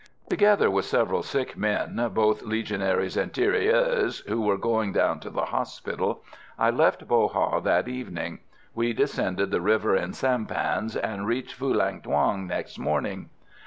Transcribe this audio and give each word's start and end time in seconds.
Together 0.31 0.71
with 0.71 0.85
several 0.85 1.21
sick 1.21 1.55
men, 1.55 2.09
both 2.15 2.41
Legionaries 2.41 3.15
and 3.15 3.31
tirailleurs, 3.31 4.21
who 4.21 4.41
were 4.41 4.57
going 4.57 4.91
down 4.91 5.19
to 5.19 5.29
the 5.29 5.45
hospital, 5.45 6.23
I 6.57 6.71
left 6.71 7.07
Bo 7.07 7.27
Ha 7.27 7.59
that 7.59 7.87
evening. 7.87 8.39
We 8.73 8.93
descended 8.93 9.51
the 9.51 9.61
river 9.61 9.95
in 9.95 10.13
sampans, 10.13 10.95
and 10.95 11.27
reached 11.27 11.53
Phulang 11.59 12.01
Thuong 12.01 12.47
next 12.47 12.79
morning. 12.79 13.29